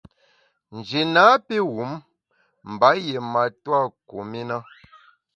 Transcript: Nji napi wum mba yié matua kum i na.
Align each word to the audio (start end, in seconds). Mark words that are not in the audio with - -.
Nji 0.75 1.01
napi 1.13 1.57
wum 1.73 1.91
mba 2.71 2.89
yié 3.03 3.19
matua 3.31 3.79
kum 4.07 4.31
i 4.41 4.43
na. 4.49 4.57